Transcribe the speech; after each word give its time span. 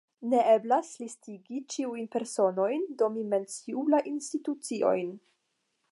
Ne 0.29 0.37
eblas 0.53 0.87
listigi 1.01 1.59
ĉiujn 1.73 2.09
personojn, 2.17 2.89
do 3.03 3.11
mi 3.19 3.27
menciu 3.35 3.87
la 3.95 4.01
instituciojn. 4.13 5.17